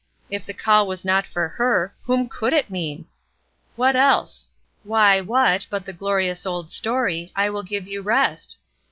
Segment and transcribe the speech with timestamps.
[0.31, 3.05] If the call was not for her, whom could it mean?
[3.75, 4.47] What else?
[4.83, 8.57] Why, what, but the glorious old story, "I will give you rest?"